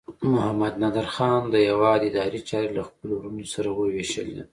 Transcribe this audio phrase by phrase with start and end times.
[0.33, 4.39] محمد نادر خان د هیواد اداري چارې له خپلو وروڼو سره وویشلې.